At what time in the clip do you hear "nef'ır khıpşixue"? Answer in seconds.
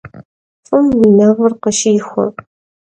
1.17-2.25